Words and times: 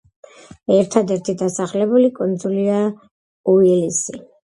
ერთადერთი 0.75 1.35
დასახლებული 1.41 2.09
კუნძულია 2.15 2.79
უილისი. 3.55 4.19